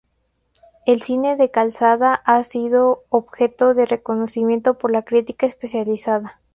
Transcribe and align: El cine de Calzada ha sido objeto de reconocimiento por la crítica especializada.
El 0.87 1.03
cine 1.03 1.35
de 1.37 1.51
Calzada 1.51 2.23
ha 2.25 2.43
sido 2.43 3.03
objeto 3.09 3.75
de 3.75 3.85
reconocimiento 3.85 4.79
por 4.79 4.89
la 4.89 5.03
crítica 5.03 5.45
especializada. 5.45 6.41